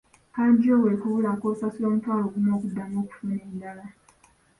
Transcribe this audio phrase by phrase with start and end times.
[0.29, 3.85] Kkaadi yo bw'ekubulako osasula omutwalo gumu okuddamu okufuna endala.